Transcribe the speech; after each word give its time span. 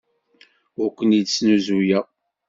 Ur 0.81 0.89
ken-id-snuzuyeɣ. 0.97 2.05